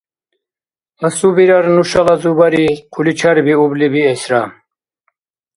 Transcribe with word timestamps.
Асубирар, 1.07 1.65
нушала 1.75 2.15
Зубари 2.21 2.65
хъули 2.93 3.13
чарбиубли 3.19 3.87
биэсра. 3.93 4.41